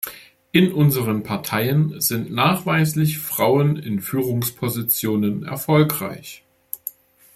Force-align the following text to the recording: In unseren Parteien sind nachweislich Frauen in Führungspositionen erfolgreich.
In 0.51 0.73
unseren 0.73 1.21
Parteien 1.21 2.01
sind 2.01 2.31
nachweislich 2.33 3.19
Frauen 3.19 3.77
in 3.77 4.01
Führungspositionen 4.01 5.43
erfolgreich. 5.43 6.43